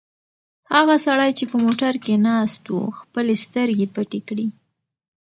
[0.73, 4.47] هغه سړی چې په موټر کې ناست و خپلې سترګې پټې کړې.